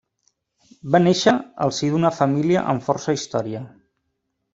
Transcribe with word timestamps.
Va 0.95 1.01
néixer 1.01 1.33
al 1.65 1.73
si 1.79 1.89
d'una 1.95 2.11
família 2.21 2.63
amb 2.73 2.87
força 2.87 3.15
història. 3.19 3.63